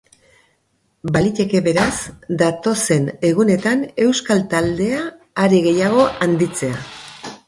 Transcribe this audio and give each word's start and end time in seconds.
Baliteke, 1.15 1.59
beraz, 1.65 1.97
datozen 2.39 3.05
egunetan 3.29 3.83
euskal 4.05 4.41
taldea 4.55 5.05
are 5.45 5.61
gehiago 5.67 6.07
handitzea. 6.27 6.81